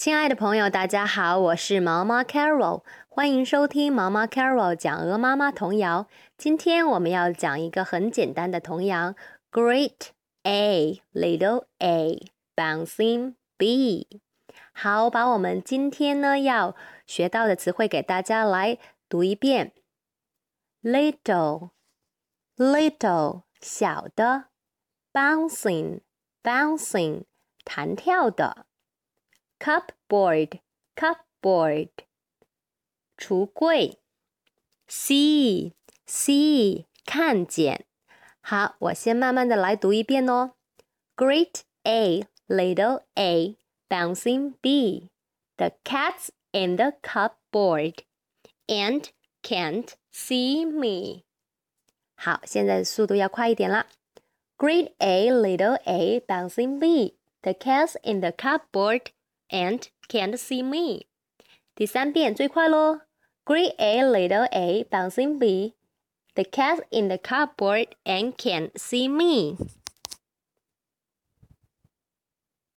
[0.00, 6.06] 亲爱的朋友，大家好，我是毛毛 Carol，欢迎收听毛毛 Carol 讲鹅妈妈童谣。
[6.38, 9.14] 今天我们要讲一个很简单的童谣
[9.52, 10.12] ：Great
[10.44, 14.22] A, little A, bouncing B。
[14.72, 16.74] 好，把我们今天呢要
[17.06, 19.74] 学到的词汇给大家来读一遍
[20.82, 21.72] ：little,
[22.56, 24.44] little 小的
[25.12, 26.00] ，bouncing,
[26.42, 27.24] bouncing
[27.66, 28.64] 弹跳的。
[29.59, 30.59] cupboard
[30.95, 31.89] cupboard
[33.17, 33.97] 橱柜，
[34.87, 35.73] see
[36.05, 37.85] see 看见。
[38.41, 40.53] 好，我先慢慢的来读一遍哦。
[41.15, 43.57] Great A, little A,
[43.89, 45.09] bouncing B.
[45.57, 48.03] The cat's in the cupboard
[48.67, 49.05] and
[49.41, 51.23] can't see me.
[52.15, 53.87] 好，现在速度要快一点啦。
[54.57, 57.17] Great A, little A, bouncing B.
[57.41, 59.07] The cat's in the cupboard
[59.49, 61.07] and can't see me。
[61.75, 63.01] 第三遍最快喽！
[63.45, 65.75] Great A, little A, bouncing B.
[66.35, 69.57] The cat in the cupboard and can't see me.